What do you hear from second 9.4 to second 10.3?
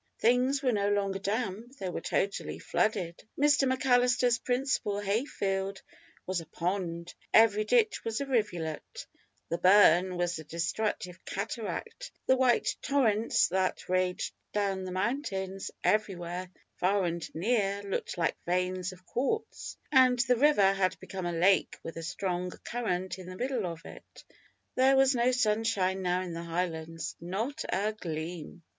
"the burn"